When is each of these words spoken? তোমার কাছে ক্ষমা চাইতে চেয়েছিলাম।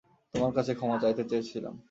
তোমার 0.33 0.51
কাছে 0.53 0.71
ক্ষমা 0.75 0.97
চাইতে 1.03 1.23
চেয়েছিলাম। 1.23 1.75